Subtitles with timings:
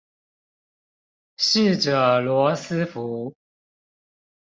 [1.37, 3.35] 逝者羅斯福